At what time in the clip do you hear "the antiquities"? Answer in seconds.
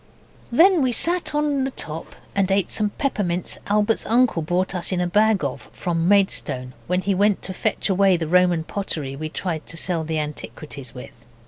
10.03-10.95